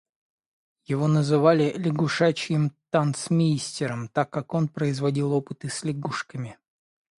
[0.85, 6.57] Его называли лягушачьим танцмейстером, так как он производил опыты с лягушками.